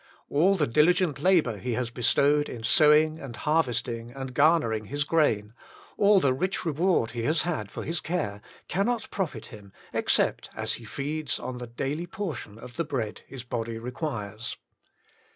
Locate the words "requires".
13.77-14.57